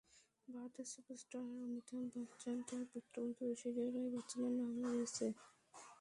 ভারতের 0.47 0.87
সুপারস্টার 0.93 1.41
অমিতাভ 1.59 2.01
বচ্চন, 2.15 2.55
তাঁর 2.67 2.83
পুত্রবধূ 2.91 3.41
ঐশ্বরিয়া 3.49 3.89
রাই 3.95 4.09
বচ্চনের 4.15 4.53
নামও 4.59 4.83
রয়েছে। 4.87 5.25